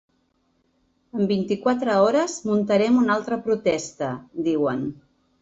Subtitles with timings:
[1.19, 4.11] En vint-i-quatre hores muntarem una altra protesta,
[4.51, 4.85] diuen.